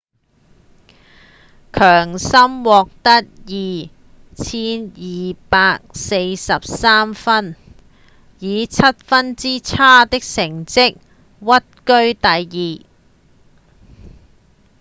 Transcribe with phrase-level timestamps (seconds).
[1.71, 3.23] 強森獲得
[4.33, 7.55] 2,243 分
[8.39, 10.97] 以七分之差的成績
[11.39, 12.27] 屈居第
[12.87, 12.89] 二